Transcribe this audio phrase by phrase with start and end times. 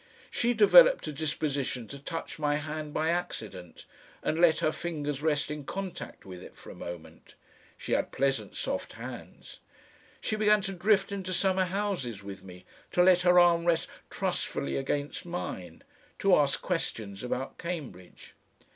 [0.31, 3.85] She developed a disposition to touch my hand by accident,
[4.23, 7.35] and let her fingers rest in contact with it for a moment,
[7.77, 9.59] she had pleasant soft hands;
[10.19, 14.75] she began to drift into summer houses with me, to let her arm rest trustfully
[14.75, 15.83] against mine,
[16.17, 18.33] to ask questions about Cambridge.